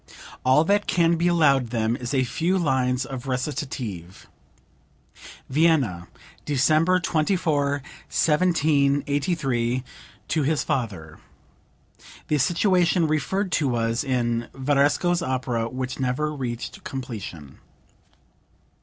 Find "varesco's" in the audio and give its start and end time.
14.55-15.21